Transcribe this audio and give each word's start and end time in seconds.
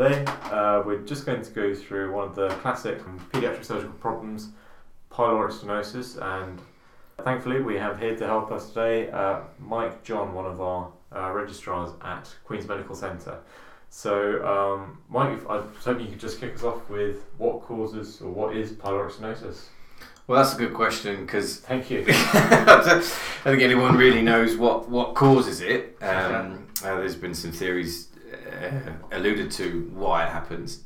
Today, 0.00 0.24
uh, 0.44 0.82
we're 0.86 1.02
just 1.02 1.26
going 1.26 1.42
to 1.42 1.50
go 1.50 1.74
through 1.74 2.14
one 2.14 2.26
of 2.26 2.34
the 2.34 2.48
classic 2.62 3.04
paediatric 3.32 3.66
surgical 3.66 3.92
problems, 3.98 4.48
pyloric 5.12 5.52
stenosis, 5.52 6.16
and 6.40 6.58
thankfully 7.22 7.60
we 7.60 7.76
have 7.76 7.98
here 7.98 8.16
to 8.16 8.26
help 8.26 8.50
us 8.50 8.68
today 8.68 9.10
uh, 9.10 9.40
Mike 9.58 10.02
John, 10.02 10.32
one 10.32 10.46
of 10.46 10.58
our 10.58 10.90
uh, 11.14 11.30
registrars 11.32 11.90
at 12.00 12.34
Queen's 12.46 12.66
Medical 12.66 12.94
Centre. 12.94 13.40
So, 13.90 14.42
um, 14.42 15.02
Mike, 15.10 15.38
I 15.46 15.56
was 15.56 15.84
hoping 15.84 16.06
you 16.06 16.12
could 16.12 16.20
just 16.20 16.40
kick 16.40 16.54
us 16.54 16.62
off 16.62 16.88
with 16.88 17.26
what 17.36 17.60
causes 17.60 18.22
or 18.22 18.30
what 18.30 18.56
is 18.56 18.72
pyloric 18.72 19.12
stenosis. 19.12 19.64
Well, 20.26 20.42
that's 20.42 20.54
a 20.54 20.58
good 20.58 20.72
question 20.72 21.26
because 21.26 21.56
Thank 21.60 21.90
you. 21.90 22.06
I 22.08 22.84
don't 22.86 23.04
think 23.04 23.60
anyone 23.60 23.98
really 23.98 24.22
knows 24.22 24.56
what, 24.56 24.88
what 24.88 25.14
causes 25.14 25.60
it. 25.60 25.98
Um, 26.00 26.68
uh, 26.82 26.96
there's 26.96 27.16
been 27.16 27.34
some 27.34 27.52
theories 27.52 28.09
uh, 28.60 28.92
alluded 29.12 29.50
to 29.52 29.90
why 29.94 30.24
it 30.24 30.30
happens. 30.30 30.84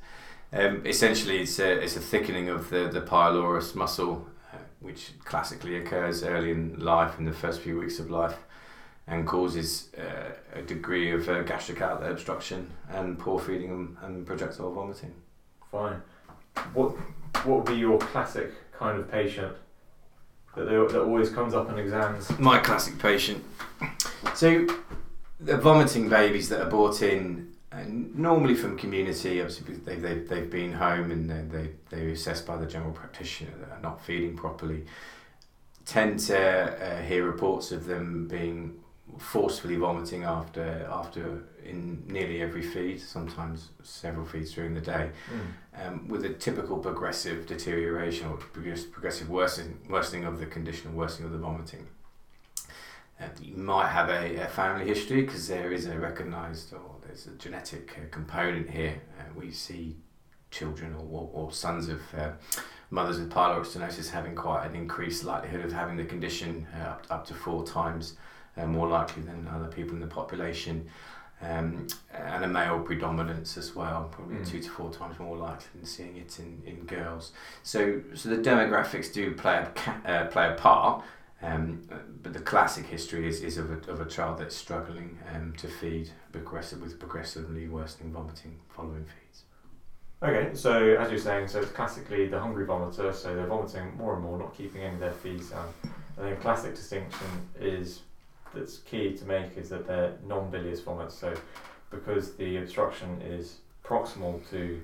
Um, 0.52 0.86
essentially, 0.86 1.43
it's 1.43 1.58
a, 1.58 1.82
it's 1.82 1.96
a 1.96 2.00
thickening 2.00 2.49
of 2.49 2.71
the, 2.71 2.89
the 2.89 3.00
pylorus 3.00 3.75
muscle, 3.75 4.29
uh, 4.53 4.58
which 4.80 5.12
classically 5.25 5.76
occurs 5.76 6.22
early 6.22 6.50
in 6.50 6.79
life, 6.79 7.18
in 7.18 7.25
the 7.25 7.32
first 7.32 7.61
few 7.61 7.79
weeks 7.79 7.99
of 7.99 8.11
life, 8.11 8.36
and 9.07 9.26
causes 9.26 9.89
uh, 9.99 10.58
a 10.58 10.63
degree 10.63 11.11
of 11.11 11.29
uh, 11.29 11.43
gastric 11.43 11.80
outlet 11.80 12.11
obstruction 12.11 12.71
and 12.90 13.18
poor 13.18 13.39
feeding 13.39 13.71
and, 13.71 13.96
and 14.02 14.27
projectile 14.27 14.72
vomiting. 14.72 15.13
Fine. 15.71 16.00
What 16.72 16.96
what 17.44 17.58
would 17.58 17.66
be 17.66 17.75
your 17.75 17.99
classic 17.99 18.52
kind 18.72 18.99
of 18.99 19.11
patient 19.11 19.54
that 20.57 20.64
they, 20.64 20.77
that 20.77 21.02
always 21.02 21.30
comes 21.30 21.52
up 21.52 21.68
in 21.71 21.79
exams? 21.79 22.38
my 22.38 22.58
classic 22.58 22.99
patient. 22.99 23.44
So, 24.35 24.66
the 25.41 25.58
vomiting 25.58 26.08
babies 26.08 26.49
that 26.49 26.61
are 26.61 26.71
brought 26.71 27.02
in, 27.02 27.54
and 27.75 28.17
normally 28.17 28.55
from 28.55 28.79
community, 28.79 29.41
obviously 29.41 29.75
they, 29.77 29.96
they, 29.96 30.14
they've 30.21 30.51
been 30.51 30.73
home 30.73 31.11
and 31.11 31.29
they, 31.29 31.43
they, 31.43 31.71
they're 31.91 32.09
assessed 32.11 32.47
by 32.47 32.56
the 32.56 32.67
general 32.67 32.92
practitioner 32.92 33.53
that 33.61 33.70
are 33.70 33.81
not 33.83 34.05
feeding 34.05 34.36
properly, 34.36 34.84
tend 35.84 36.19
to 36.19 36.39
uh, 36.39 37.03
hear 37.03 37.25
reports 37.25 37.72
of 37.72 37.86
them 37.86 38.28
being 38.28 38.78
forcefully 39.19 39.77
vomiting 39.77 40.25
after 40.25 40.89
after 40.91 41.44
in 41.64 42.03
nearly 42.06 42.42
every 42.42 42.62
feed, 42.62 43.00
sometimes 43.00 43.70
several 43.83 44.27
feeds 44.27 44.53
during 44.53 44.75
the 44.75 44.81
day 44.81 45.11
um, 45.77 46.06
with 46.09 46.25
a 46.25 46.28
typical 46.31 46.78
progressive 46.78 47.47
deterioration 47.47 48.27
or 48.28 48.36
progressive 48.36 49.31
worsening, 49.31 49.78
worsening 49.88 50.25
of 50.25 50.38
the 50.38 50.47
condition 50.47 50.91
or 50.91 50.94
worsening 50.94 51.27
of 51.27 51.33
the 51.33 51.38
vomiting. 51.38 51.86
Uh, 53.20 53.27
you 53.41 53.56
might 53.56 53.88
have 53.88 54.09
a, 54.09 54.36
a 54.42 54.47
family 54.48 54.84
history 54.86 55.22
because 55.22 55.47
there 55.48 55.72
is 55.72 55.86
a 55.86 55.98
recognised 55.98 56.72
or 56.72 56.94
there's 57.06 57.27
a 57.27 57.30
genetic 57.33 57.97
uh, 57.98 58.06
component 58.10 58.70
here. 58.70 59.00
Uh, 59.19 59.22
we 59.36 59.50
see 59.50 59.97
children 60.50 60.94
or, 60.94 61.28
or, 61.33 61.52
sons 61.52 61.88
of 61.88 62.00
uh, 62.16 62.30
mothers 62.91 63.19
with 63.19 63.30
pyloric 63.30 63.66
stenosis 63.66 64.10
having 64.10 64.36
quite 64.36 64.64
an 64.64 64.77
increased 64.77 65.25
likelihood 65.25 65.64
of 65.64 65.72
having 65.72 65.97
the 65.97 66.05
condition 66.05 66.64
uh, 66.77 66.91
up, 66.91 67.06
up 67.10 67.27
to 67.27 67.34
four 67.34 67.66
times 67.66 68.16
uh, 68.56 68.64
more 68.64 68.86
likely 68.86 69.22
than 69.22 69.48
other 69.48 69.66
people 69.66 69.94
in 69.94 70.00
the 70.00 70.06
population 70.06 70.88
um, 71.42 71.86
and 72.12 72.44
a 72.44 72.48
male 72.48 72.78
predominance 72.78 73.56
as 73.58 73.75
well, 73.75 74.08
probably 74.12 74.36
Mm. 74.36 74.48
two 74.48 74.60
to 74.60 74.70
four 74.70 74.92
times 74.92 75.19
more 75.19 75.36
likely 75.36 75.66
than 75.75 75.84
seeing 75.84 76.16
it 76.16 76.38
in, 76.38 76.62
in 76.64 76.84
girls. 76.86 77.32
So, 77.64 78.00
so 78.14 78.28
the 78.28 78.36
demographics 78.36 79.12
do 79.12 79.34
play 79.34 79.56
a 79.56 79.66
ca- 79.75 80.00
uh, 80.06 80.25
play 80.27 80.48
a 80.48 80.55
part, 80.55 81.02
um, 81.45 81.83
but 82.23 82.33
the 82.33 82.41
classic 82.41 82.87
history 82.87 83.28
is, 83.28 83.42
is 83.42 83.59
of, 83.59 83.70
a, 83.70 83.91
of 83.91 84.00
a 84.00 84.06
child 84.06 84.39
that's 84.39 84.56
struggling 84.56 85.19
um, 85.34 85.53
to 85.59 85.69
feed 85.69 86.11
progressive 86.33 86.81
with 86.81 86.98
progressively 86.98 87.69
worsening 87.69 88.12
vomiting 88.12 88.59
following 88.69 89.05
feeds. 89.05 89.42
Okay, 90.22 90.55
so 90.55 90.95
as 90.95 91.11
you're 91.11 91.20
saying, 91.20 91.48
so 91.48 91.61
it's 91.61 91.70
classically 91.72 92.28
the 92.28 92.41
hungry 92.41 92.65
vomiter, 92.65 93.15
so 93.15 93.34
they're 93.34 93.47
vomiting 93.47 93.95
more 93.97 94.15
and 94.15 94.22
more, 94.22 94.39
not 94.39 94.56
keeping 94.56 94.83
any 94.83 94.95
of 94.95 95.00
their 95.00 95.12
feeds 95.12 95.50
down. 95.50 95.69
And 96.17 96.27
then 96.27 96.37
classic 96.39 96.75
distinction 96.75 97.27
is 97.60 98.00
that's 98.54 98.78
key 98.78 99.12
to 99.12 99.25
make 99.25 99.56
is 99.56 99.69
that 99.69 99.87
they're 99.87 100.15
non-bilious 100.27 100.81
vomits. 100.81 101.15
So 101.15 101.34
because 101.91 102.34
the 102.37 102.56
obstruction 102.59 103.21
is 103.22 103.59
proximal 103.84 104.49
to 104.50 104.81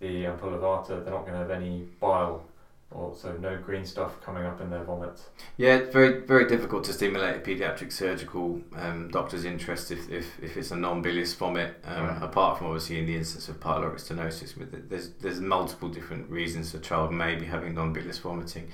the 0.00 0.24
ampulla 0.24 0.86
they're 0.86 1.12
not 1.12 1.22
going 1.22 1.32
to 1.32 1.38
have 1.38 1.50
any 1.50 1.86
bile 2.00 2.44
or 2.90 3.14
so 3.16 3.36
no 3.36 3.56
green 3.58 3.84
stuff 3.84 4.20
coming 4.20 4.44
up 4.44 4.60
in 4.60 4.70
their 4.70 4.84
vomit. 4.84 5.20
Yeah, 5.56 5.76
it's 5.76 5.92
very 5.92 6.20
very 6.20 6.46
difficult 6.46 6.84
to 6.84 6.92
stimulate 6.92 7.36
a 7.36 7.40
paediatric 7.40 7.92
surgical 7.92 8.60
um, 8.76 9.08
doctor's 9.08 9.44
interest 9.44 9.90
if, 9.90 10.08
if, 10.08 10.38
if 10.40 10.56
it's 10.56 10.70
a 10.70 10.76
non-bilious 10.76 11.34
vomit. 11.34 11.82
Um, 11.84 12.06
Right. 12.06 12.22
Apart 12.22 12.58
from 12.58 12.68
obviously 12.68 12.98
in 12.98 13.06
the 13.06 13.16
instance 13.16 13.48
of 13.48 13.58
pyloric 13.58 13.96
stenosis, 13.96 14.60
it, 14.60 14.88
there's 14.88 15.10
there's 15.14 15.40
multiple 15.40 15.88
different 15.88 16.30
reasons 16.30 16.74
a 16.74 16.78
child 16.78 17.12
may 17.12 17.34
be 17.34 17.46
having 17.46 17.74
non-bilious 17.74 18.18
vomiting, 18.18 18.70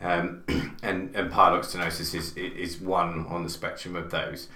um, 0.00 0.44
and 0.82 1.16
and 1.16 1.32
pyloric 1.32 1.64
stenosis 1.64 2.14
is 2.14 2.36
is 2.36 2.78
one 2.80 3.26
on 3.26 3.42
the 3.42 3.50
spectrum 3.50 3.96
of 3.96 4.10
those. 4.10 4.48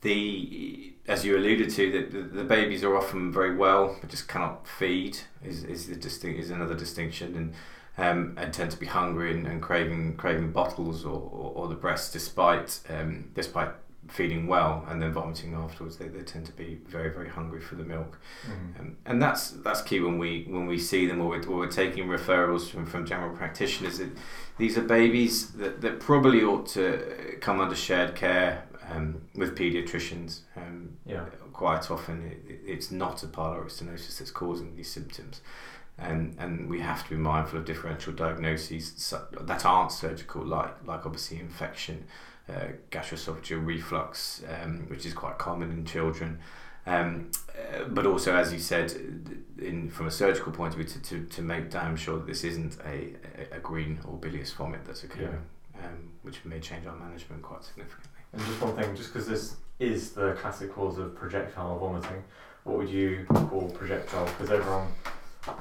The 0.00 0.94
as 1.06 1.24
you 1.24 1.36
alluded 1.36 1.70
to, 1.70 1.92
that 1.92 2.12
the, 2.12 2.22
the 2.22 2.44
babies 2.44 2.84
are 2.84 2.96
often 2.96 3.32
very 3.32 3.56
well 3.56 3.96
but 4.00 4.10
just 4.10 4.28
cannot 4.28 4.66
feed 4.66 5.18
is 5.44 5.64
is 5.64 5.88
the 5.88 5.96
distinct 5.96 6.38
is 6.38 6.50
another 6.50 6.74
distinction 6.74 7.34
and 7.34 7.54
um, 7.98 8.34
and 8.38 8.52
tend 8.54 8.70
to 8.70 8.78
be 8.78 8.86
hungry 8.86 9.32
and, 9.32 9.46
and 9.46 9.60
craving 9.60 10.16
craving 10.16 10.52
bottles 10.52 11.04
or, 11.04 11.20
or, 11.20 11.52
or 11.56 11.68
the 11.68 11.74
breast 11.74 12.12
despite 12.12 12.80
um, 12.88 13.30
despite 13.34 13.70
feeding 14.08 14.46
well 14.46 14.86
and 14.88 15.02
then 15.02 15.12
vomiting 15.12 15.52
afterwards. 15.54 15.98
They, 15.98 16.08
they 16.08 16.22
tend 16.22 16.46
to 16.46 16.52
be 16.52 16.78
very 16.86 17.10
very 17.12 17.28
hungry 17.28 17.60
for 17.60 17.74
the 17.74 17.84
milk. 17.84 18.18
Um, 18.78 18.96
and 19.04 19.20
that's 19.20 19.50
that's 19.50 19.82
key 19.82 20.00
when 20.00 20.18
we 20.18 20.46
when 20.48 20.66
we 20.66 20.78
see 20.78 21.06
them 21.06 21.20
or 21.20 21.28
we're, 21.28 21.46
or 21.46 21.58
we're 21.58 21.66
taking 21.70 22.06
referrals 22.06 22.70
from, 22.70 22.86
from 22.86 23.04
general 23.04 23.36
practitioners 23.36 23.98
that 23.98 24.10
these 24.56 24.78
are 24.78 24.82
babies 24.82 25.50
that, 25.52 25.80
that 25.82 26.00
probably 26.00 26.42
ought 26.42 26.66
to 26.68 27.36
come 27.40 27.60
under 27.60 27.76
shared 27.76 28.14
care 28.14 28.64
um, 28.90 29.20
with 29.34 29.54
paediatricians 29.56 30.40
um, 30.56 30.96
Yeah. 31.04 31.26
quite 31.52 31.90
often. 31.90 32.26
It, 32.48 32.60
it's 32.64 32.90
not 32.90 33.22
a 33.22 33.26
pyloric 33.26 33.66
stenosis 33.70 34.18
that's 34.18 34.30
causing 34.30 34.74
these 34.76 34.90
symptoms 34.90 35.42
and 35.98 36.36
and 36.38 36.68
we 36.68 36.80
have 36.80 37.02
to 37.04 37.10
be 37.10 37.16
mindful 37.16 37.58
of 37.58 37.64
differential 37.64 38.12
diagnoses 38.12 39.14
that 39.40 39.64
aren't 39.64 39.92
surgical 39.92 40.44
like 40.44 40.74
like 40.86 41.04
obviously 41.04 41.40
infection 41.40 42.06
uh, 42.48 42.68
gastroesophageal 42.90 43.64
reflux 43.64 44.42
um, 44.62 44.86
which 44.88 45.04
is 45.04 45.12
quite 45.12 45.38
common 45.38 45.70
in 45.70 45.84
children. 45.84 46.38
Um, 46.86 47.30
uh, 47.50 47.84
but 47.84 48.06
also 48.06 48.34
as 48.34 48.50
you 48.50 48.58
said 48.58 48.94
in 49.60 49.90
from 49.90 50.06
a 50.06 50.10
surgical 50.10 50.52
point 50.52 50.72
of 50.72 50.80
view 50.80 50.88
to, 50.88 51.02
to, 51.02 51.24
to 51.26 51.42
make 51.42 51.70
damn 51.70 51.96
sure 51.96 52.16
that 52.16 52.26
this 52.26 52.44
isn't 52.44 52.78
a, 52.86 53.12
a, 53.54 53.58
green 53.58 54.00
or 54.06 54.16
bilious 54.16 54.52
vomit 54.54 54.86
that's 54.86 55.04
occurring 55.04 55.44
um, 55.84 56.10
which 56.22 56.44
may 56.44 56.60
change 56.60 56.86
our 56.86 56.96
management 56.96 57.42
quite 57.42 57.64
significantly. 57.64 58.20
And 58.32 58.42
just 58.42 58.60
one 58.60 58.76
thing, 58.76 58.96
just 58.96 59.12
because 59.12 59.28
this 59.28 59.56
is 59.78 60.12
the 60.12 60.32
classic 60.34 60.72
cause 60.74 60.98
of 60.98 61.14
projectile 61.14 61.78
vomiting, 61.78 62.22
what 62.64 62.78
would 62.78 62.88
you 62.88 63.24
call 63.28 63.70
projectile? 63.74 64.26
Because 64.26 64.50
everyone, 64.50 64.88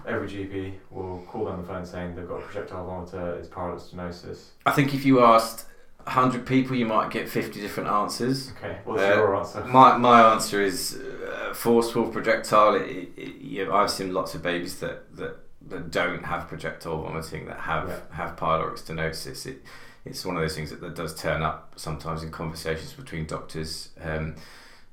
every 0.06 0.28
GP 0.28 0.74
will 0.92 1.20
call 1.28 1.46
down 1.46 1.62
the 1.62 1.68
phone 1.68 1.86
saying 1.86 2.16
they've 2.16 2.28
got 2.28 2.40
a 2.40 2.42
projectile 2.42 2.86
vomiter, 2.86 3.38
it's 3.40 3.48
pyloric 3.48 3.82
stenosis. 3.82 4.48
I 4.66 4.72
think 4.72 4.94
if 4.94 5.06
you 5.06 5.24
asked 5.24 5.66
100 6.04 6.46
people 6.46 6.76
you 6.76 6.86
might 6.86 7.10
get 7.12 7.28
50 7.28 7.60
different 7.60 7.90
answers 7.90 8.52
Okay, 8.58 8.78
what's 8.86 9.02
Uh, 9.02 9.16
your 9.16 9.36
answer? 9.36 9.64
My, 9.66 9.98
my 9.98 10.34
answer 10.34 10.62
is 10.62 10.98
uh, 10.98 11.54
forceful 11.54 12.08
projectile. 12.10 12.76
It, 12.76 12.82
it, 12.90 13.10
it, 13.18 13.36
you 13.42 13.66
know, 13.66 13.74
I've 13.74 13.92
seen 13.92 14.14
lots 14.14 14.34
of 14.36 14.42
babies 14.42 14.80
that, 14.80 15.16
that, 15.18 15.38
that 15.70 15.92
don't 15.92 16.24
have 16.24 16.48
projectile 16.48 17.02
vomiting 17.02 17.46
that 17.48 17.60
have 17.60 17.90
Yeah. 17.90 18.16
have 18.16 18.36
pyloric 18.38 18.76
stenosis. 18.84 19.46
It, 19.46 19.64
it's 20.06 20.26
one 20.26 20.38
of 20.38 20.42
those 20.42 20.56
things 20.56 20.70
that, 20.70 20.80
that 20.80 20.96
does 20.96 21.14
turn 21.14 21.42
up 21.44 21.74
sometimes 21.76 22.24
in 22.24 22.32
conversations 22.32 22.94
between 22.94 23.26
doctors. 23.26 23.90
Um, 24.02 24.36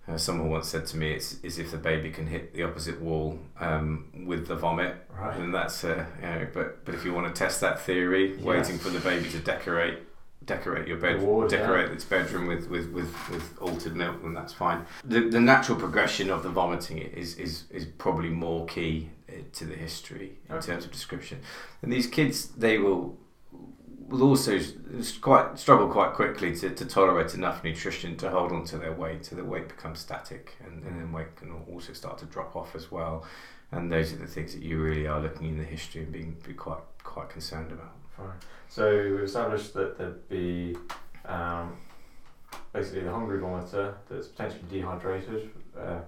uh, 0.08 0.16
someone 0.18 0.50
once 0.50 0.68
said 0.68 0.86
to 0.86 0.96
me, 0.96 1.12
"It's 1.12 1.36
as 1.44 1.58
if 1.58 1.70
the 1.70 1.78
baby 1.78 2.10
can 2.10 2.26
hit 2.26 2.54
the 2.54 2.62
opposite 2.64 3.00
wall 3.00 3.38
um, 3.60 4.06
with 4.26 4.46
the 4.48 4.56
vomit." 4.56 4.96
Right. 5.18 5.36
And 5.38 5.54
that's 5.54 5.84
uh, 5.84 6.04
you 6.20 6.26
know, 6.26 6.46
but 6.52 6.84
but 6.84 6.94
if 6.94 7.04
you 7.04 7.12
want 7.14 7.26
to 7.26 7.38
test 7.38 7.60
that 7.60 7.80
theory, 7.80 8.36
waiting 8.38 8.78
for 8.78 8.90
the 8.90 9.00
baby 9.00 9.28
to 9.30 9.38
decorate 9.38 9.98
decorate 10.46 10.86
your 10.86 10.98
bed, 10.98 11.20
The 11.20 11.24
ward, 11.24 11.50
yeah. 11.50 11.58
decorate 11.60 11.90
its 11.90 12.04
bedroom 12.04 12.46
with, 12.46 12.68
with, 12.68 12.92
with, 12.92 13.10
with 13.30 13.56
altered 13.62 13.96
milk, 13.96 14.20
then 14.22 14.34
that's 14.34 14.52
fine. 14.52 14.84
The, 15.02 15.20
the 15.30 15.40
natural 15.40 15.78
progression 15.78 16.28
of 16.28 16.42
the 16.42 16.50
vomiting 16.50 16.98
is 16.98 17.36
is, 17.36 17.64
is 17.70 17.86
probably 17.86 18.28
more 18.28 18.66
key 18.66 19.08
uh, 19.26 19.36
to 19.54 19.64
the 19.64 19.74
history 19.74 20.36
in 20.50 20.56
Okay. 20.56 20.66
terms 20.66 20.84
of 20.84 20.92
description. 20.92 21.40
And 21.80 21.90
these 21.90 22.06
kids, 22.06 22.48
they 22.48 22.76
will 22.76 23.16
will 24.08 24.22
also 24.22 24.60
quite 25.20 25.58
struggle 25.58 25.88
quite 25.88 26.12
quickly 26.12 26.54
to, 26.56 26.70
to 26.70 26.84
tolerate 26.84 27.34
enough 27.34 27.64
nutrition 27.64 28.16
to 28.18 28.30
hold 28.30 28.52
on 28.52 28.64
to 28.66 28.76
their 28.76 28.92
weight, 28.92 29.24
so 29.26 29.36
the 29.36 29.44
weight 29.44 29.68
becomes 29.68 30.00
static, 30.00 30.56
and, 30.64 30.82
and 30.84 31.00
then 31.00 31.12
weight 31.12 31.34
can 31.36 31.50
also 31.72 31.92
start 31.92 32.18
to 32.18 32.26
drop 32.26 32.54
off 32.54 32.74
as 32.74 32.90
well. 32.90 33.24
And 33.72 33.90
those 33.90 34.12
are 34.12 34.16
the 34.16 34.26
things 34.26 34.52
that 34.54 34.62
you 34.62 34.80
really 34.80 35.06
are 35.06 35.20
looking 35.20 35.48
in 35.48 35.58
the 35.58 35.64
history 35.64 36.02
and 36.02 36.12
being 36.12 36.36
be 36.46 36.54
quite 36.54 36.82
quite 37.02 37.28
concerned 37.28 37.72
about. 37.72 37.92
Fine. 38.16 38.26
So 38.68 38.90
we've 38.90 39.24
established 39.24 39.74
that 39.74 39.98
there'd 39.98 40.28
be 40.28 40.76
um, 41.26 41.76
basically 42.72 43.00
the 43.00 43.10
hungry 43.10 43.38
vomiter 43.38 43.94
that's 44.08 44.28
potentially 44.28 44.64
dehydrated. 44.70 45.50
Uh, 45.76 46.00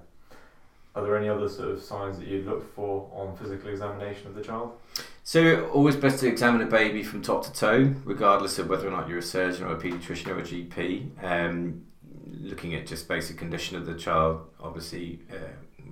are 0.94 1.02
there 1.02 1.16
any 1.16 1.28
other 1.28 1.48
sort 1.48 1.70
of 1.70 1.82
signs 1.82 2.18
that 2.18 2.26
you'd 2.26 2.46
look 2.46 2.74
for 2.74 3.10
on 3.12 3.36
physical 3.36 3.68
examination 3.68 4.28
of 4.28 4.34
the 4.34 4.42
child? 4.42 4.72
So 5.26 5.68
always 5.70 5.96
best 5.96 6.20
to 6.20 6.28
examine 6.28 6.62
a 6.62 6.70
baby 6.70 7.02
from 7.02 7.20
top 7.20 7.42
to 7.46 7.52
toe, 7.52 7.92
regardless 8.04 8.60
of 8.60 8.68
whether 8.68 8.86
or 8.86 8.92
not 8.92 9.08
you're 9.08 9.18
a 9.18 9.22
surgeon 9.22 9.64
or 9.64 9.72
a 9.72 9.76
paediatrician 9.76 10.28
or 10.28 10.38
a 10.38 10.42
GP. 10.42 11.24
Um, 11.24 11.84
looking 12.26 12.76
at 12.76 12.86
just 12.86 13.08
basic 13.08 13.36
condition 13.36 13.76
of 13.76 13.86
the 13.86 13.96
child, 13.96 14.46
obviously 14.60 15.18
uh, 15.32 15.82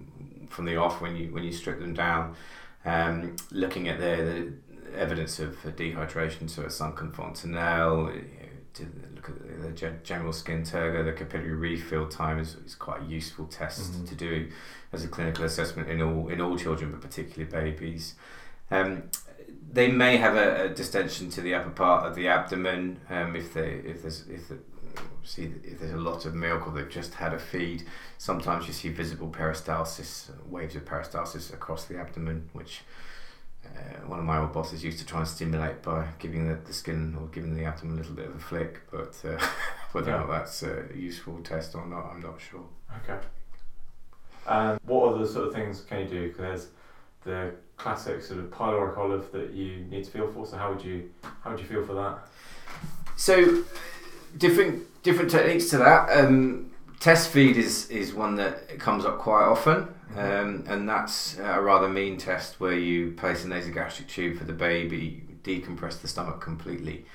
from 0.49 0.67
the 0.67 0.77
off 0.77 1.01
when 1.01 1.17
you 1.17 1.33
when 1.33 1.43
you 1.43 1.51
strip 1.51 1.81
them 1.81 1.95
down, 1.95 2.37
um, 2.85 3.35
looking 3.51 3.89
at 3.89 3.99
their 3.99 4.25
the 4.25 4.53
evidence 4.97 5.41
of 5.41 5.57
dehydration, 5.65 6.49
so 6.49 6.63
a 6.63 6.71
sunken 6.71 7.11
fontanelle. 7.11 8.13
You 8.13 8.21
know, 8.21 8.49
to 8.75 8.87
look 9.17 9.31
at 9.31 9.63
the 9.63 9.91
general 10.05 10.33
skin 10.33 10.63
turgor, 10.63 11.05
the 11.05 11.13
capillary 11.13 11.55
refill 11.55 12.07
time 12.07 12.39
is, 12.39 12.55
is 12.65 12.77
quite 12.77 13.03
a 13.03 13.05
useful 13.07 13.47
test 13.47 13.95
mm-hmm. 13.95 14.05
to 14.05 14.15
do 14.15 14.49
as 14.93 15.05
a 15.05 15.09
clinical 15.09 15.45
assessment 15.45 15.91
in 15.91 16.01
all 16.01 16.29
in 16.29 16.41
all 16.41 16.57
children, 16.57 16.93
but 16.93 17.01
particularly 17.01 17.51
babies. 17.51 18.15
Um, 18.71 19.05
they 19.75 19.91
may 19.91 20.17
have 20.17 20.37
a, 20.37 20.65
a, 20.65 20.69
distension 20.69 21.29
to 21.31 21.41
the 21.41 21.55
upper 21.55 21.71
part 21.71 22.07
of 22.07 22.15
the 22.15 22.29
abdomen 22.29 23.01
um, 23.11 23.35
if 23.35 23.53
they 23.53 23.71
if 23.85 24.03
there's 24.03 24.27
if 24.29 24.49
the, 24.49 24.59
see 25.25 25.53
if 25.65 25.81
there's 25.81 25.93
a 25.93 25.97
lot 25.97 26.25
of 26.25 26.35
milk 26.35 26.67
or 26.67 26.73
they've 26.73 26.89
just 26.89 27.15
had 27.15 27.35
a 27.35 27.39
feed. 27.39 27.85
Sometimes 28.19 28.67
you 28.67 28.73
see 28.73 28.89
visible 28.89 29.29
peristalsis, 29.29 30.31
waves 30.49 30.77
of 30.77 30.85
peristalsis 30.85 31.53
across 31.53 31.87
the 31.87 31.99
abdomen, 31.99 32.49
which 32.53 32.83
uh, 33.65 34.07
one 34.07 34.19
of 34.21 34.25
my 34.25 34.39
old 34.39 34.53
bosses 34.53 34.85
used 34.85 34.99
to 34.99 35.07
try 35.07 35.21
and 35.21 35.29
stimulate 35.29 35.83
by 35.83 36.07
giving 36.19 36.49
the, 36.49 36.55
the 36.67 36.73
skin 36.73 37.17
or 37.21 37.27
giving 37.29 37.57
the 37.57 37.65
abdomen 37.65 37.97
a 37.97 37.99
little 37.99 38.15
bit 38.15 38.27
of 38.27 38.37
a 38.37 38.39
flick, 38.39 38.83
but 38.91 39.21
uh, 39.25 39.39
whether 39.93 40.11
yeah. 40.11 40.17
or 40.17 40.21
not 40.21 40.29
that's 40.29 40.63
a 40.63 40.87
useful 40.95 41.41
test 41.43 41.75
or 41.75 41.87
not, 41.87 42.13
I'm 42.13 42.21
not 42.21 42.41
sure. 42.41 42.65
Okay. 43.03 43.19
And 44.47 44.79
what 44.85 45.15
other 45.15 45.27
sort 45.27 45.49
of 45.49 45.55
things 45.55 45.81
can 45.81 46.01
you 46.01 46.09
do? 46.09 46.29
Because 46.29 46.69
the 47.25 47.53
classic 47.77 48.23
sort 48.23 48.41
of 48.41 48.47
pyloric 48.47 48.97
olive 48.97 49.31
that 49.33 49.53
you 49.53 49.85
need 49.91 50.05
to 50.05 50.11
feel 50.11 50.31
for. 50.31 50.47
So 50.47 50.57
how 50.57 50.73
would 50.73 50.85
you 50.85 51.11
how 51.43 51.51
would 51.51 51.61
you 51.61 51.67
feel 51.67 51.85
for 51.85 51.95
that? 51.95 52.19
So 53.17 53.65
different 54.39 55.03
different 55.03 55.31
techniques 55.31 55.71
to 55.71 55.79
that. 55.79 56.11
Um, 56.17 56.71
test 57.01 57.31
feed 57.31 57.57
is 57.57 57.91
is 57.91 58.15
one 58.15 58.37
that 58.37 58.79
comes 58.79 59.05
up 59.05 59.19
quite 59.19 59.45
often, 59.45 59.89
mm-hmm. 60.13 60.19
um, 60.19 60.65
and 60.67 60.89
that's 60.89 61.39
a 61.39 61.61
rather 61.61 61.89
mean 61.89 62.17
test 62.17 62.61
where 62.61 62.79
you 62.79 63.13
place 63.13 63.45
a 63.45 63.49
nasogastric 63.49 64.09
tube 64.09 64.39
for 64.39 64.45
the 64.45 64.53
baby, 64.53 65.23
decompress 65.43 66.01
the 66.01 66.09
stomach 66.09 66.41
completely. 66.41 67.07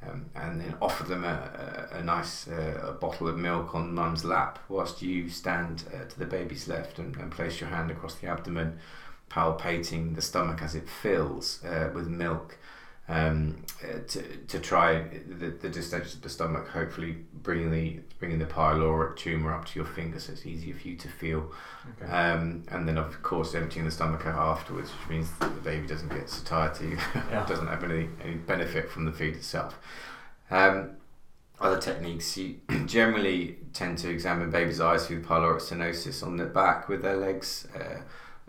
Um, 0.00 0.26
and 0.36 0.60
then 0.60 0.76
offer 0.80 1.02
them 1.02 1.24
a, 1.24 1.88
a, 1.92 1.98
a 1.98 2.04
nice 2.04 2.46
uh, 2.46 2.90
a 2.90 2.92
bottle 2.92 3.26
of 3.26 3.36
milk 3.36 3.74
on 3.74 3.92
mum's 3.92 4.24
lap 4.24 4.60
whilst 4.68 5.02
you 5.02 5.28
stand 5.28 5.82
uh, 5.92 6.04
to 6.04 6.18
the 6.20 6.24
baby's 6.24 6.68
left 6.68 7.00
and, 7.00 7.16
and, 7.16 7.32
place 7.32 7.60
your 7.60 7.68
hand 7.68 7.90
across 7.90 8.14
the 8.14 8.28
abdomen 8.28 8.78
palpating 9.30 10.14
the 10.14 10.22
stomach 10.22 10.62
as 10.62 10.74
it 10.74 10.88
fills 10.88 11.64
uh, 11.64 11.90
with 11.94 12.08
milk 12.08 12.58
um, 13.08 13.64
uh, 13.82 14.00
to, 14.06 14.22
to 14.48 14.58
try 14.58 15.02
the, 15.26 15.48
the 15.48 15.68
distension 15.68 16.18
of 16.18 16.22
the 16.22 16.28
stomach, 16.28 16.68
hopefully 16.68 17.16
bringing 17.42 17.70
the 17.70 18.00
bringing 18.18 18.38
the 18.38 18.44
pyloric 18.44 19.16
tumor 19.16 19.54
up 19.54 19.64
to 19.64 19.78
your 19.78 19.86
finger 19.86 20.18
so 20.18 20.32
it's 20.32 20.44
easier 20.44 20.74
for 20.74 20.88
you 20.88 20.96
to 20.96 21.08
feel. 21.08 21.50
Okay. 22.02 22.12
Um, 22.12 22.64
and 22.68 22.86
then, 22.86 22.98
of 22.98 23.22
course, 23.22 23.54
emptying 23.54 23.86
the 23.86 23.90
stomach 23.90 24.26
out 24.26 24.36
afterwards, 24.36 24.90
which 24.90 25.08
means 25.08 25.30
that 25.40 25.54
the 25.54 25.60
baby 25.60 25.86
doesn't 25.86 26.10
get 26.10 26.28
satiety, 26.28 26.96
yeah. 27.14 27.46
doesn't 27.46 27.68
have 27.68 27.82
any, 27.84 28.08
any 28.22 28.34
benefit 28.34 28.90
from 28.90 29.06
the 29.06 29.12
feed 29.12 29.36
itself. 29.36 29.78
Um, 30.50 30.96
other 31.60 31.80
techniques, 31.80 32.36
you 32.36 32.56
generally 32.86 33.56
tend 33.72 33.98
to 33.98 34.10
examine 34.10 34.50
baby's 34.50 34.80
eyes 34.80 35.06
through 35.06 35.22
pyloric 35.22 35.60
stenosis 35.60 36.22
on 36.22 36.36
the 36.36 36.44
back 36.44 36.88
with 36.88 37.02
their 37.02 37.16
legs. 37.16 37.66
Uh, 37.74 38.00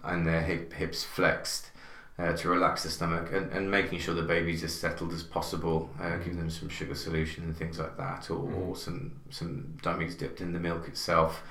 and 0.04 0.26
their 0.26 0.42
hip, 0.42 0.74
hips 0.74 1.04
flexed 1.04 1.72
uh, 2.20 2.34
to 2.34 2.50
relax 2.50 2.84
the 2.84 2.90
stomach 2.90 3.32
and, 3.32 3.52
and 3.52 3.72
making 3.72 4.00
sure 4.00 4.14
the 4.14 4.22
baby's 4.22 4.64
as 4.64 4.76
settled 4.76 5.14
as 5.14 5.24
possible, 5.24 5.90
uh, 6.00 6.04
mm. 6.04 6.38
them 6.38 6.50
some 6.50 6.68
sugar 6.68 6.96
solution 6.96 7.46
and 7.46 7.56
things 7.56 7.80
like 7.80 7.96
that, 7.98 8.30
or, 8.30 8.40
mm. 8.40 8.68
or 8.68 8.76
some 8.76 9.20
some 9.30 9.78
dummies 9.82 10.16
dipped 10.16 10.42
in 10.42 10.52
the 10.52 10.60
milk 10.60 10.88
itself. 10.88 11.42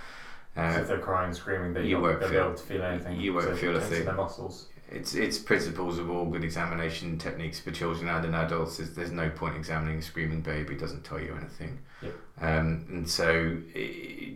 Uh, 0.57 0.75
so 0.75 0.81
if 0.81 0.89
they're 0.89 0.99
crying, 0.99 1.33
screaming, 1.33 1.73
they 1.73 1.87
you 1.87 2.01
won't 2.01 2.21
feel, 2.21 2.31
be 2.31 2.37
able 2.37 2.55
to 2.55 2.63
feel 2.63 2.83
anything. 2.83 3.19
You 3.19 3.33
won't 3.33 3.57
feel 3.57 3.77
a 3.77 3.81
thing. 3.81 4.05
Their 4.05 4.15
muscles. 4.15 4.67
It's 4.91 5.15
it's 5.15 5.39
principles 5.39 5.99
of 5.99 6.11
all 6.11 6.27
good 6.27 6.45
examination 6.45 7.19
techniques 7.19 7.61
for 7.61 7.71
children 7.71 8.09
and 8.09 8.25
in 8.25 8.35
adults. 8.35 8.79
Is 8.81 8.95
there's 8.95 9.11
no 9.11 9.31
point 9.31 9.57
examining 9.57 9.99
a 9.99 10.03
screaming 10.03 10.43
baby; 10.43 10.75
it 10.75 10.81
doesn't 10.81 11.05
tell 11.05 11.21
you 11.21 11.35
anything. 11.35 11.79
Yep. 12.03 12.15
Um, 12.41 12.87
and 12.89 13.09
so, 13.09 13.59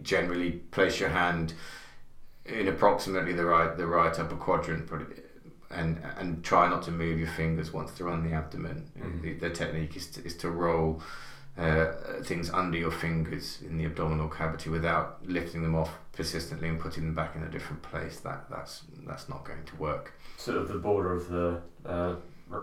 generally, 0.03 0.53
place 0.70 0.99
your 0.99 1.08
hand 1.11 1.55
in 2.47 2.69
approximately 2.69 3.33
the 3.33 3.44
right 3.44 3.77
the 3.77 3.87
right 3.87 4.19
upper 4.19 4.37
quadrant, 4.37 4.91
and 5.71 6.00
and 6.19 6.44
try 6.44 6.69
not 6.69 6.83
to 6.85 6.91
move 6.91 7.19
your 7.19 7.29
fingers 7.29 7.73
once 7.73 7.93
they're 7.93 8.09
on 8.09 8.29
the 8.29 8.35
abdomen. 8.35 8.91
Mm-hmm. 8.99 9.23
The, 9.23 9.33
the, 9.35 9.50
technique 9.50 9.97
is 9.97 10.06
to, 10.09 10.25
is 10.25 10.37
to 10.39 10.50
roll 10.50 11.03
uh, 11.56 11.93
things 12.23 12.50
under 12.50 12.79
your 12.79 12.91
fingers 12.91 13.59
in 13.62 13.79
the 13.79 13.85
abdominal 13.85 14.29
cavity 14.29 14.71
without 14.71 15.27
lifting 15.27 15.62
them 15.62 15.75
off 15.75 15.91
persistently 16.12 16.69
and 16.69 16.81
putting 16.81 17.05
them 17.05 17.15
back 17.15 17.37
in 17.37 17.43
a 17.43 17.50
different 17.50 17.83
place. 17.83 18.21
That 18.21 18.50
that's 18.50 18.83
that's 19.06 19.29
not 19.29 19.44
going 19.44 19.65
to 19.65 19.77
work. 19.77 20.15
Sort 20.37 20.56
of 20.56 20.69
the 20.69 20.79
border 20.79 21.12
of 21.15 21.29
the 21.29 21.61
uh, 21.87 22.17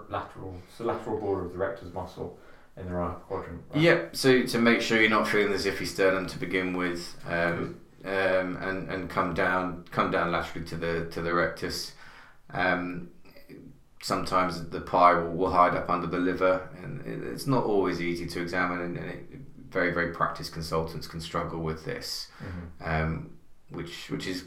lateral, 0.10 0.56
so 0.78 0.84
lateral 0.84 1.20
border 1.20 1.46
of 1.46 1.54
the 1.54 1.58
rectus 1.58 1.94
muscle 1.94 2.38
in 2.78 2.86
the 2.86 2.94
right 2.94 3.16
quadrant. 3.28 3.62
Right? 3.74 3.82
Yep. 3.82 4.16
So 4.16 4.44
to 4.44 4.60
make 4.60 4.82
sure 4.82 5.00
you're 5.00 5.10
not 5.10 5.28
feeling 5.28 5.52
the 5.52 5.58
xiphisternum 5.58 6.30
to 6.30 6.40
begin 6.40 6.76
with. 6.76 7.16
Um, 7.28 7.80
um, 8.06 8.58
and 8.58 8.90
and 8.90 9.10
come 9.10 9.34
down 9.34 9.86
come 9.92 10.12
down 10.12 10.32
laterally 10.32 10.68
to 10.68 10.76
the 10.76 11.06
to 11.12 11.22
the 11.22 11.34
rectus. 11.34 11.94
Um, 12.52 13.10
sometimes 14.02 14.70
the 14.70 14.82
pie 14.82 15.14
will, 15.14 15.32
will 15.32 15.52
hide 15.52 15.76
up 15.76 15.90
under 15.90 16.08
the 16.08 16.20
liver, 16.20 16.70
and 16.82 17.02
it's 17.26 17.48
not 17.48 17.64
always 17.64 18.02
easy 18.02 18.26
to 18.28 18.42
examine. 18.42 18.82
And, 18.82 18.98
it, 18.98 19.26
very 19.70 19.94
very 19.94 20.12
practiced 20.12 20.52
consultants 20.52 21.06
can 21.06 21.22
struggle 21.22 21.60
with 21.60 21.86
this, 21.86 22.28
mm-hmm. 22.44 22.90
um, 22.90 23.30
which 23.70 24.10
which 24.10 24.26
is 24.26 24.46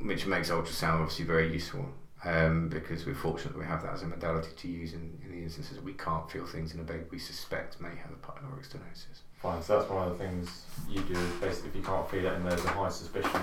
which 0.00 0.26
makes 0.26 0.50
ultrasound 0.50 1.00
obviously 1.00 1.26
very 1.26 1.52
useful. 1.52 1.86
Um, 2.24 2.68
because 2.68 3.04
we're 3.04 3.16
fortunate 3.16 3.52
that 3.54 3.58
we 3.58 3.64
have 3.64 3.82
that 3.82 3.94
as 3.94 4.02
a 4.02 4.06
modality 4.06 4.50
to 4.56 4.68
use 4.68 4.92
in, 4.92 5.18
in 5.24 5.32
the 5.32 5.42
instances 5.42 5.80
we 5.80 5.94
can't 5.94 6.30
feel 6.30 6.46
things 6.46 6.72
in 6.72 6.78
a 6.78 6.84
baby 6.84 7.02
we 7.10 7.18
suspect 7.18 7.80
may 7.80 7.88
have 7.88 8.12
a 8.12 8.26
pyloric 8.26 8.64
stenosis. 8.68 9.22
Fine. 9.38 9.60
So 9.60 9.78
that's 9.78 9.90
one 9.90 10.06
of 10.06 10.16
the 10.16 10.24
things 10.24 10.66
you 10.88 11.00
do. 11.00 11.14
Basically, 11.40 11.70
if 11.70 11.76
you 11.76 11.82
can't 11.82 12.08
feel 12.08 12.24
it 12.24 12.32
and 12.34 12.46
there's 12.46 12.64
a 12.64 12.68
high 12.68 12.90
suspicion, 12.90 13.40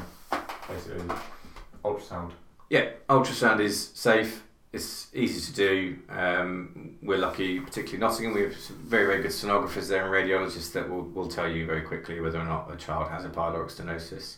basically 0.70 1.14
ultrasound. 1.84 2.32
Yeah, 2.70 2.92
ultrasound 3.10 3.60
is 3.60 3.90
safe. 3.94 4.44
It's 4.72 5.08
easy 5.14 5.52
to 5.52 5.54
do. 5.54 6.00
Um, 6.10 6.98
we're 7.02 7.18
lucky, 7.18 7.60
particularly 7.60 8.00
Nottingham. 8.00 8.34
We 8.34 8.44
have 8.44 8.56
very, 8.56 9.08
very 9.08 9.22
good 9.24 9.32
sonographers 9.32 9.90
there 9.90 10.06
and 10.06 10.30
radiologists 10.30 10.72
that 10.74 10.88
will, 10.88 11.02
will 11.02 11.28
tell 11.28 11.50
you 11.50 11.66
very 11.66 11.82
quickly 11.82 12.22
whether 12.22 12.40
or 12.40 12.46
not 12.46 12.72
a 12.72 12.78
child 12.78 13.10
has 13.10 13.26
a 13.26 13.30
pyloric 13.30 13.76
stenosis. 13.76 14.38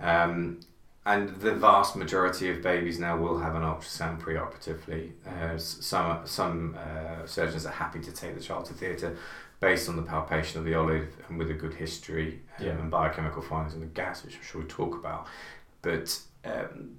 Mm-hmm. 0.00 0.04
Um, 0.04 0.60
and 1.08 1.30
the 1.40 1.54
vast 1.54 1.96
majority 1.96 2.50
of 2.50 2.62
babies 2.62 2.98
now 2.98 3.16
will 3.16 3.38
have 3.38 3.54
an 3.54 3.62
ultrasound 3.62 4.20
preoperatively. 4.20 5.12
Uh, 5.26 5.56
some 5.56 6.20
some 6.26 6.76
uh, 6.76 7.26
surgeons 7.26 7.64
are 7.64 7.72
happy 7.72 7.98
to 8.00 8.12
take 8.12 8.34
the 8.34 8.42
child 8.42 8.66
to 8.66 8.74
theatre 8.74 9.16
based 9.58 9.88
on 9.88 9.96
the 9.96 10.02
palpation 10.02 10.58
of 10.58 10.66
the 10.66 10.74
olive 10.74 11.08
and 11.28 11.38
with 11.38 11.50
a 11.50 11.54
good 11.54 11.72
history 11.72 12.40
um, 12.58 12.66
yeah. 12.66 12.72
and 12.72 12.90
biochemical 12.90 13.40
findings 13.40 13.72
in 13.72 13.80
the 13.80 13.86
gas, 13.86 14.22
which 14.22 14.36
I'm 14.36 14.42
sure 14.42 14.60
we'll 14.60 14.68
talk 14.68 14.94
about. 14.94 15.26
But 15.80 16.20
um, 16.44 16.96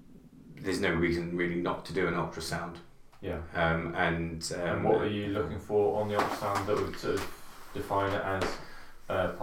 there's 0.56 0.82
no 0.82 0.92
reason 0.92 1.38
really 1.38 1.62
not 1.62 1.86
to 1.86 1.94
do 1.94 2.08
an 2.08 2.16
ultrasound. 2.16 2.78
Yeah. 3.22 3.38
Um, 3.54 3.94
and, 3.96 4.52
and 4.52 4.70
um, 4.70 4.84
what 4.84 5.02
are 5.02 5.08
you 5.08 5.28
looking 5.28 5.60
for 5.60 6.02
on 6.02 6.10
the 6.10 6.16
ultrasound 6.16 6.66
that 6.66 6.76
would 6.76 6.98
sort 6.98 7.16
of 7.16 7.32
define 7.76 8.12
it 8.12 8.24
as 8.26 8.44
uh? 9.10 9.34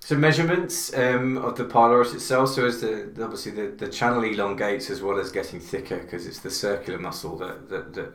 So 0.00 0.16
measurements 0.16 0.94
um, 0.94 1.36
of 1.38 1.56
the 1.56 1.64
pylorus 1.64 2.14
itself. 2.14 2.50
So 2.50 2.66
as 2.66 2.80
the 2.80 3.12
obviously 3.20 3.52
the, 3.52 3.68
the 3.68 3.88
channel 3.88 4.22
elongates 4.22 4.88
as 4.88 5.02
well 5.02 5.18
as 5.18 5.32
getting 5.32 5.58
thicker 5.58 5.98
because 5.98 6.26
it's 6.26 6.40
the 6.40 6.50
circular 6.50 6.98
muscle 6.98 7.36
that 7.38 7.68
that, 7.68 7.92
that 7.94 8.12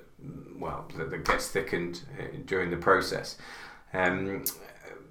well 0.57 0.87
that, 0.97 1.11
that 1.11 1.25
gets 1.25 1.49
thickened 1.49 2.01
uh, 2.17 2.23
during 2.45 2.71
the 2.71 2.77
process. 2.77 3.37
Um, 3.93 4.45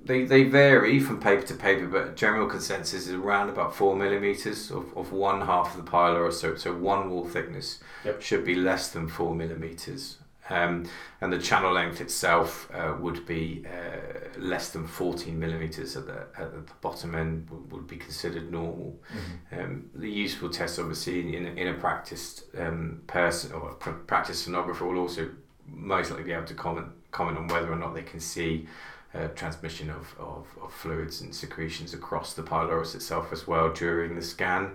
they, 0.04 0.24
they 0.24 0.44
vary 0.44 0.98
from 0.98 1.20
paper 1.20 1.46
to 1.46 1.54
paper, 1.54 1.86
but 1.86 2.16
general 2.16 2.48
consensus 2.48 3.06
is 3.06 3.14
around 3.14 3.50
about 3.50 3.74
four 3.74 3.94
millimeters 3.94 4.70
of, 4.70 4.96
of 4.96 5.12
one 5.12 5.42
half 5.42 5.76
of 5.76 5.84
the 5.84 5.88
pylorus. 5.88 6.40
So, 6.40 6.56
so 6.56 6.74
one 6.74 7.10
wall 7.10 7.24
thickness 7.24 7.78
yep. 8.04 8.20
should 8.20 8.44
be 8.44 8.54
less 8.54 8.88
than 8.88 9.06
four 9.08 9.34
millimeters. 9.34 10.18
Um, 10.52 10.84
and 11.20 11.32
the 11.32 11.38
channel 11.38 11.72
length 11.72 12.00
itself 12.00 12.68
uh, 12.74 12.94
would 13.00 13.24
be 13.24 13.64
uh, 13.66 14.38
less 14.38 14.70
than 14.70 14.86
14 14.86 15.38
millimeters 15.38 15.96
at 15.96 16.06
the, 16.06 16.26
at 16.36 16.52
the 16.52 16.72
bottom 16.80 17.14
end 17.14 17.48
would, 17.48 17.72
would 17.72 17.86
be 17.86 17.96
considered 17.96 18.50
normal. 18.52 19.00
Mm-hmm. 19.10 19.60
Um, 19.60 19.90
the 19.94 20.10
useful 20.10 20.50
test, 20.50 20.78
obviously, 20.78 21.36
in, 21.36 21.46
in 21.56 21.68
a 21.68 21.74
practiced 21.74 22.44
um, 22.58 23.02
person 23.06 23.52
or 23.52 23.70
a 23.70 23.74
practiced 23.74 24.48
sonographer 24.48 24.82
will 24.82 24.98
also 24.98 25.30
most 25.66 26.10
likely 26.10 26.24
be 26.24 26.32
able 26.32 26.44
to 26.44 26.54
comment 26.54 26.88
comment 27.12 27.38
on 27.38 27.46
whether 27.48 27.70
or 27.70 27.76
not 27.76 27.94
they 27.94 28.02
can 28.02 28.20
see 28.20 28.66
uh, 29.14 29.28
transmission 29.28 29.90
of, 29.90 30.14
of, 30.18 30.46
of, 30.62 30.72
fluids 30.72 31.20
and 31.20 31.34
secretions 31.34 31.92
across 31.92 32.32
the 32.32 32.42
pylorus 32.42 32.94
itself 32.94 33.32
as 33.32 33.46
well 33.46 33.70
during 33.70 34.14
the 34.16 34.22
scan. 34.22 34.72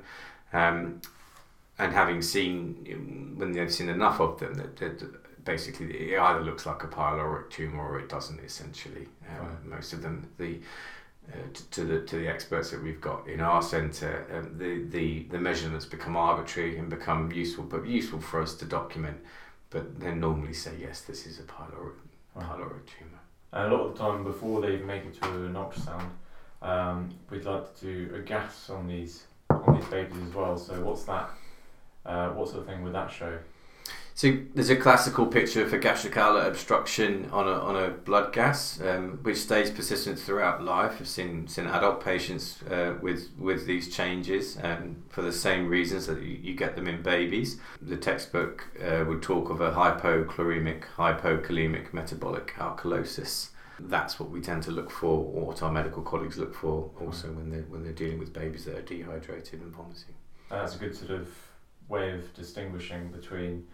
Um, 0.53 1.01
and 1.79 1.93
having 1.93 2.21
seen 2.21 3.35
when 3.37 3.51
they've 3.51 3.73
seen 3.73 3.89
enough 3.89 4.19
of 4.19 4.39
them 4.39 4.53
that, 4.55 4.77
that 4.77 5.26
basically 5.47 6.11
it 6.11 6.19
either 6.19 6.41
looks 6.41 6.65
like 6.67 6.83
a 6.83 6.87
pyloric 6.87 7.49
tumor 7.49 7.81
or 7.81 7.99
it 7.99 8.09
doesn't. 8.09 8.39
Essentially, 8.41 9.07
um, 9.29 9.47
right. 9.47 9.65
most 9.65 9.93
of 9.93 10.03
them 10.03 10.29
the 10.37 10.59
uh, 11.33 11.37
to, 11.71 11.83
the 11.83 12.01
to 12.01 12.17
the 12.17 12.27
experts 12.27 12.69
that 12.69 12.83
we've 12.83 13.01
got 13.01 13.27
in 13.27 13.41
our 13.41 13.61
centre, 13.61 14.27
um, 14.31 14.57
the, 14.59 14.83
the 14.89 15.23
the 15.31 15.39
measurements 15.39 15.85
become 15.85 16.15
arbitrary 16.15 16.77
and 16.77 16.89
become 16.89 17.31
useful, 17.31 17.63
but 17.63 17.87
useful 17.87 18.19
for 18.19 18.41
us 18.41 18.53
to 18.55 18.65
document. 18.65 19.17
But 19.69 19.99
then 19.99 20.19
normally 20.19 20.53
say 20.53 20.73
yes, 20.79 21.01
this 21.01 21.25
is 21.25 21.39
a 21.39 21.43
pyloric 21.43 21.95
right. 22.35 22.45
pyloric 22.45 22.85
tumour. 22.85 23.21
And 23.53 23.73
a 23.73 23.75
lot 23.75 23.87
of 23.87 23.97
the 23.97 24.03
time, 24.03 24.23
before 24.23 24.61
they 24.61 24.77
make 24.77 25.05
it 25.05 25.21
to 25.21 25.27
an 25.27 25.53
ultrasound, 25.53 26.09
um, 26.61 27.09
we'd 27.29 27.45
like 27.45 27.73
to 27.79 27.85
do 27.85 28.15
a 28.15 28.19
gas 28.19 28.69
on 28.69 28.87
these 28.87 29.23
on 29.49 29.75
these 29.75 29.89
babies 29.89 30.21
as 30.27 30.33
well. 30.33 30.57
So 30.57 30.73
what's 30.81 31.05
that? 31.05 31.29
Uh, 32.05 32.29
what 32.29 32.47
sort 32.47 32.61
of 32.61 32.67
thing 32.67 32.83
would 32.83 32.93
that 32.93 33.11
show? 33.11 33.37
So 34.17 34.35
there's 34.55 34.71
a 34.71 34.75
classical 34.75 35.27
picture 35.27 35.69
for 35.69 35.77
gastric 35.77 36.17
outlet 36.17 36.47
obstruction 36.47 37.29
on 37.31 37.47
a, 37.47 37.51
on 37.51 37.75
a 37.75 37.89
blood 37.91 38.33
gas, 38.33 38.81
um, 38.81 39.19
which 39.21 39.37
stays 39.37 39.69
persistent 39.69 40.17
throughout 40.17 40.63
life. 40.63 40.95
I've 40.99 41.07
seen, 41.07 41.47
seen 41.47 41.67
adult 41.67 42.03
patients 42.03 42.63
uh, 42.63 42.95
with 42.99 43.29
with 43.37 43.67
these 43.67 43.95
changes 43.95 44.57
um, 44.63 45.03
for 45.09 45.21
the 45.21 45.31
same 45.31 45.67
reasons 45.67 46.07
that 46.07 46.19
you, 46.23 46.39
you, 46.41 46.55
get 46.55 46.75
them 46.75 46.87
in 46.87 47.03
babies. 47.03 47.59
The 47.79 47.95
textbook 47.95 48.65
uh, 48.83 49.05
would 49.07 49.21
talk 49.21 49.51
of 49.51 49.61
a 49.61 49.69
hypochloremic, 49.69 50.85
hypokalemic 50.97 51.93
metabolic 51.93 52.55
alkalosis. 52.57 53.49
That's 53.79 54.19
what 54.19 54.31
we 54.31 54.41
tend 54.41 54.63
to 54.63 54.71
look 54.71 54.89
for, 54.89 55.25
or 55.31 55.45
what 55.45 55.61
our 55.61 55.71
medical 55.71 56.01
colleagues 56.01 56.39
look 56.39 56.55
for, 56.55 56.89
also 56.99 57.27
when 57.27 57.51
they're 57.51 57.67
when 57.69 57.83
they're 57.83 57.93
dealing 57.93 58.17
with 58.17 58.33
babies 58.33 58.65
that 58.65 58.79
are 58.79 58.81
dehydrated 58.81 59.61
and 59.61 59.71
vomiting. 59.71 60.15
That's 60.49 60.75
a 60.75 60.79
good 60.79 60.95
sort 60.95 61.11
of 61.11 61.27
way 61.87 62.13
of 62.13 62.33
distinguishing 62.33 63.11
between 63.11 63.67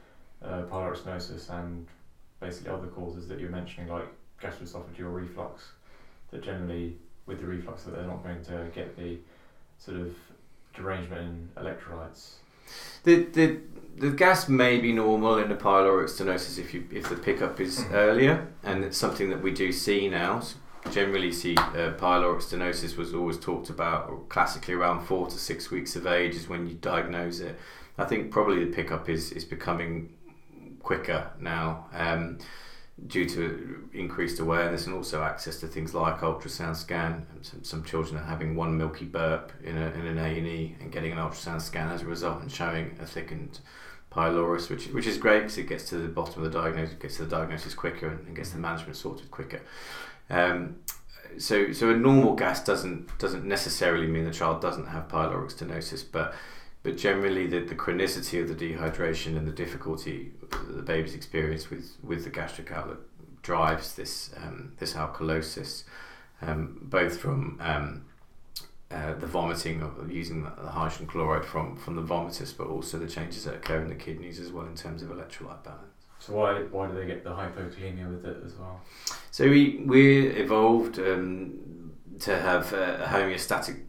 uh, 0.44 0.64
pyloric 0.64 0.98
stenosis 0.98 1.50
and 1.50 1.88
basically 2.40 2.72
other 2.72 2.88
causes 2.88 3.28
that 3.28 3.40
you're 3.40 3.50
mentioning, 3.50 3.90
like 3.90 4.08
gastroesophageal 4.42 5.14
reflux, 5.14 5.72
that 6.32 6.44
generally 6.44 6.96
with 7.26 7.40
the 7.40 7.48
reflux 7.48 7.84
that 7.84 7.96
they're 7.96 8.08
not 8.08 8.24
going 8.24 8.44
to 8.44 8.68
get 8.76 8.98
the 8.98 9.18
sort 9.78 9.98
of 9.98 10.16
derangement 10.74 11.22
in 11.22 11.64
electrolytes. 11.64 12.34
The 13.04 13.24
the 13.24 13.60
the 13.98 14.10
gas 14.10 14.50
may 14.50 14.80
be 14.80 14.92
normal 14.92 15.38
in 15.38 15.50
the 15.50 15.56
pyloric 15.56 16.10
stenosis 16.10 16.58
if 16.58 16.74
you 16.74 16.88
if 16.92 17.10
the 17.10 17.16
pickup 17.16 17.60
is 17.60 17.80
mm-hmm. 17.80 17.94
earlier, 17.94 18.48
and 18.64 18.84
it's 18.84 18.98
something 18.98 19.30
that 19.30 19.42
we 19.42 19.52
do 19.52 19.72
see 19.72 20.10
now. 20.10 20.40
So 20.40 20.58
generally, 20.92 21.32
see 21.32 21.56
uh, 21.58 21.94
pyloric 21.98 22.42
stenosis 22.42 22.98
was 22.98 23.14
always 23.14 23.38
talked 23.38 23.70
about 23.70 24.30
classically 24.30 24.74
around 24.74 25.06
four 25.06 25.28
to 25.28 25.38
six 25.38 25.70
weeks 25.72 25.96
of 25.96 26.08
age 26.08 26.36
is 26.36 26.50
when 26.50 26.68
you 26.68 26.76
diagnose 26.76 27.40
it. 27.40 27.58
I 27.98 28.06
think 28.06 28.32
probably 28.32 28.66
the 28.66 28.72
pickup 28.72 29.10
is 29.10 29.32
is 29.32 29.46
becoming 29.46 30.14
quicker 30.84 31.32
now 31.40 31.88
um, 31.94 32.38
due 33.08 33.28
to 33.28 33.90
increased 33.94 34.40
awareness 34.40 34.86
and 34.86 34.96
also 34.96 35.24
access 35.24 35.60
to 35.60 35.68
things 35.68 35.94
like 35.94 36.20
ultrasound 36.20 36.76
scan. 36.76 37.26
Some, 37.42 37.64
some 37.64 37.84
children 37.84 38.18
are 38.18 38.26
having 38.26 38.56
one 38.56 38.78
milky 38.78 39.06
burp 39.06 39.52
in, 39.64 39.78
a, 39.78 39.88
in 39.92 40.06
an 40.06 40.20
A&E 40.20 40.76
and 40.80 40.92
getting 40.92 41.12
an 41.12 41.18
ultrasound 41.18 41.62
scan 41.62 41.90
as 41.90 42.04
a 42.04 42.06
result 42.06 42.42
and 42.42 42.52
showing 42.52 42.96
a 43.02 43.06
thickened 43.06 43.60
pylorus, 44.12 44.70
which, 44.70 44.88
which 44.88 45.08
is 45.08 45.18
great 45.18 45.40
because 45.40 45.58
it 45.58 45.68
gets 45.68 45.90
to 45.90 45.98
the 45.98 46.08
bottom 46.08 46.44
of 46.44 46.52
the 46.52 46.60
diagnosis, 46.60 46.96
gets 46.96 47.18
to 47.18 47.26
the 47.26 47.36
diagnosis 47.36 47.74
quicker 47.74 48.08
and, 48.08 48.28
and 48.28 48.36
gets 48.36 48.52
the 48.52 48.60
management 48.60 48.96
sorted 48.96 49.32
quicker. 49.32 49.62
Um, 50.30 50.78
so, 51.40 51.72
so 51.72 51.90
a 51.90 51.96
normal 51.96 52.36
gas 52.36 52.64
doesn't 52.64 53.18
doesn't 53.18 53.44
necessarily 53.44 54.06
mean 54.06 54.24
the 54.24 54.32
child 54.32 54.62
doesn't 54.62 54.88
have 54.88 55.08
pyloric 55.08 55.52
stenosis, 55.52 56.06
but 56.10 56.36
but 56.84 56.98
generally 56.98 57.48
the, 57.48 57.60
the 57.60 57.76
chronicity 57.76 58.42
of 58.42 58.48
the 58.48 58.56
dehydration 58.56 59.38
and 59.38 59.48
the 59.48 59.52
difficulty 59.52 60.32
the 60.70 60.82
baby's 60.82 61.16
experience 61.16 61.70
with, 61.70 61.98
with 62.04 62.24
the 62.24 62.30
gastric 62.30 62.72
outlet 62.72 62.98
drives 63.44 63.96
this 63.96 64.34
um, 64.38 64.74
this 64.80 64.94
alkalosis, 64.94 65.84
um, 66.42 66.80
both 66.82 67.20
from 67.20 67.60
um, 67.62 68.06
uh, 68.90 69.14
the 69.16 69.28
vomiting 69.28 69.82
of 69.82 70.12
using 70.12 70.44
the, 70.44 70.50
hydrogen 70.50 71.06
chloride 71.06 71.46
from, 71.46 71.76
from 71.76 71.96
the 71.96 72.02
vomitus, 72.02 72.56
but 72.58 72.68
also 72.68 72.98
the 72.98 73.08
changes 73.08 73.44
that 73.44 73.56
occur 73.56 73.82
in 73.82 73.90
the 73.90 73.96
kidneys 73.96 74.40
as 74.40 74.52
well 74.52 74.66
in 74.66 74.76
terms 74.76 75.04
of 75.04 75.10
electrolyte 75.10 75.64
balance. 75.64 76.08
So 76.20 76.34
why 76.34 76.62
why 76.72 76.88
do 76.88 76.96
they 76.96 77.06
get 77.06 77.24
the 77.24 77.32
hypokalemia 77.32 78.10
with 78.10 78.26
it 78.26 78.38
as 78.46 78.56
well? 78.56 78.82
So 79.32 79.50
we 79.50 79.84
we 79.86 80.28
evolved 80.28 80.98
um, 81.00 81.92
to 82.20 82.40
have 82.40 82.72
a 82.72 83.06
homeostatic 83.12 83.82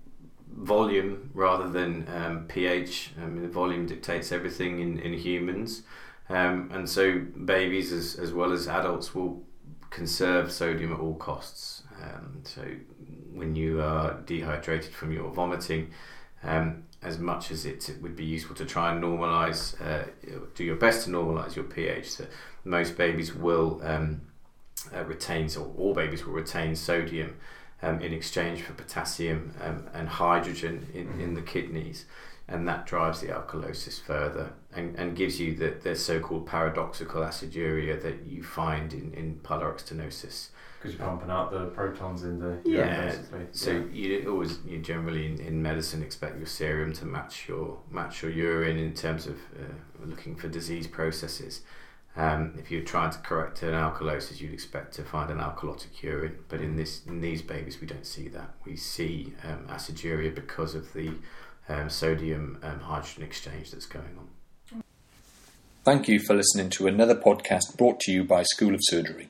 volume 0.56 1.30
rather 1.34 1.68
than 1.68 2.08
um, 2.14 2.46
pH. 2.46 3.10
I 3.20 3.26
mean, 3.26 3.42
the 3.42 3.48
volume 3.48 3.86
dictates 3.86 4.32
everything 4.32 4.80
in, 4.80 4.98
in 4.98 5.12
humans. 5.12 5.82
Um, 6.28 6.70
and 6.72 6.88
so 6.88 7.20
babies 7.44 7.92
as, 7.92 8.14
as 8.16 8.32
well 8.32 8.52
as 8.52 8.66
adults 8.66 9.14
will 9.14 9.42
conserve 9.90 10.50
sodium 10.50 10.92
at 10.92 11.00
all 11.00 11.14
costs. 11.14 11.82
Um, 12.02 12.40
so 12.44 12.62
when 13.32 13.54
you 13.54 13.80
are 13.80 14.20
dehydrated 14.26 14.92
from 14.92 15.12
your 15.12 15.30
vomiting, 15.30 15.90
um, 16.42 16.84
as 17.02 17.18
much 17.18 17.50
as 17.50 17.66
it, 17.66 17.90
would 18.00 18.16
be 18.16 18.24
useful 18.24 18.56
to 18.56 18.64
try 18.64 18.92
and 18.92 19.02
normalize, 19.02 19.80
uh, 19.82 20.06
do 20.54 20.64
your 20.64 20.76
best 20.76 21.04
to 21.04 21.10
normalize 21.10 21.54
your 21.54 21.64
pH. 21.64 22.10
So 22.10 22.26
most 22.64 22.96
babies 22.96 23.34
will 23.34 23.80
um, 23.84 24.22
uh, 24.94 25.04
retain, 25.04 25.48
or 25.58 25.72
all 25.76 25.94
babies 25.94 26.24
will 26.24 26.32
retain 26.32 26.74
sodium 26.74 27.36
um, 27.84 28.00
in 28.00 28.12
exchange 28.12 28.62
for 28.62 28.72
potassium 28.72 29.52
um, 29.62 29.86
and 29.92 30.08
hydrogen 30.08 30.86
in, 30.94 31.06
mm-hmm. 31.06 31.20
in 31.20 31.34
the 31.34 31.42
kidneys. 31.42 32.06
And 32.46 32.68
that 32.68 32.86
drives 32.86 33.20
the 33.20 33.28
alkalosis 33.28 34.00
further 34.02 34.52
and, 34.74 34.94
and 34.96 35.16
gives 35.16 35.40
you 35.40 35.54
the, 35.54 35.76
the 35.82 35.96
so 35.96 36.20
called 36.20 36.46
paradoxical 36.46 37.22
aciduria 37.22 38.00
that 38.02 38.26
you 38.26 38.42
find 38.42 38.92
in, 38.92 39.14
in 39.14 39.40
pyloric 39.42 39.82
stenosis. 39.82 40.48
Because 40.78 40.98
you're 40.98 41.08
pumping 41.08 41.30
out 41.30 41.50
the 41.50 41.66
protons 41.66 42.24
in 42.24 42.38
the 42.38 42.58
yeah. 42.66 43.06
Basically. 43.06 43.46
So 43.52 43.70
yeah. 43.70 43.84
you 43.92 44.30
always 44.30 44.58
you 44.66 44.78
generally 44.80 45.24
in, 45.24 45.40
in 45.40 45.62
medicine 45.62 46.02
expect 46.02 46.36
your 46.36 46.46
serum 46.46 46.92
to 46.94 47.06
match 47.06 47.48
your 47.48 47.78
match 47.90 48.22
your 48.22 48.30
urine 48.30 48.76
in 48.76 48.92
terms 48.92 49.26
of 49.26 49.36
uh, 49.58 50.04
looking 50.04 50.36
for 50.36 50.48
disease 50.48 50.86
processes. 50.86 51.62
Um, 52.16 52.54
if 52.58 52.70
you're 52.70 52.82
trying 52.82 53.10
to 53.10 53.18
correct 53.18 53.62
an 53.62 53.72
alkalosis, 53.72 54.40
you'd 54.40 54.52
expect 54.52 54.94
to 54.94 55.02
find 55.02 55.30
an 55.30 55.38
alkalotic 55.38 56.00
urine, 56.00 56.38
but 56.48 56.60
in 56.60 56.76
this 56.76 57.04
in 57.06 57.20
these 57.20 57.42
babies 57.42 57.80
we 57.80 57.88
don't 57.88 58.06
see 58.06 58.28
that. 58.28 58.54
We 58.64 58.76
see 58.76 59.34
um, 59.42 59.66
aciduria 59.68 60.32
because 60.32 60.76
of 60.76 60.92
the 60.92 61.14
um, 61.68 61.90
sodium 61.90 62.58
um, 62.62 62.78
hydrogen 62.80 63.24
exchange 63.24 63.72
that's 63.72 63.86
going 63.86 64.16
on. 64.18 64.28
Thank 65.84 66.08
you 66.08 66.20
for 66.20 66.34
listening 66.34 66.70
to 66.70 66.86
another 66.86 67.16
podcast 67.16 67.76
brought 67.76 68.00
to 68.00 68.12
you 68.12 68.24
by 68.24 68.42
School 68.44 68.74
of 68.74 68.80
Surgery. 68.84 69.28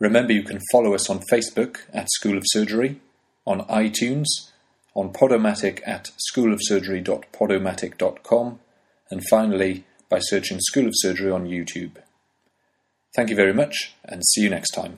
Remember, 0.00 0.32
you 0.32 0.42
can 0.42 0.58
follow 0.72 0.94
us 0.94 1.08
on 1.08 1.20
Facebook 1.30 1.82
at 1.92 2.10
School 2.10 2.36
of 2.36 2.42
Surgery, 2.46 3.00
on 3.46 3.60
iTunes, 3.66 4.26
on 4.94 5.12
Podomatic 5.12 5.80
at 5.86 6.10
schoolofsurgery.podomatic.com, 6.32 8.58
and 9.10 9.28
finally 9.28 9.84
by 10.08 10.18
searching 10.20 10.60
School 10.60 10.86
of 10.86 10.92
Surgery 10.94 11.30
on 11.30 11.46
YouTube. 11.46 11.92
Thank 13.14 13.30
you 13.30 13.36
very 13.36 13.54
much 13.54 13.94
and 14.04 14.22
see 14.24 14.42
you 14.42 14.50
next 14.50 14.70
time. 14.70 14.96